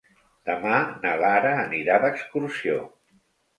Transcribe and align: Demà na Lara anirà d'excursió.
Demà 0.49 0.77
na 1.03 1.11
Lara 1.25 1.53
anirà 1.67 2.01
d'excursió. 2.07 2.83